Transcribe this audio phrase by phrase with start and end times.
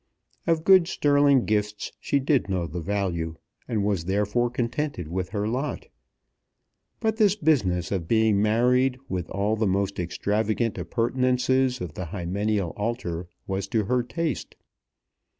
[0.47, 3.35] Of good sterling gifts she did know the value,
[3.67, 5.89] and was therefore contented with her lot.
[6.99, 12.69] But this business of being married, with all the most extravagant appurtenances of the hymeneal
[12.75, 14.55] altar, was to her taste.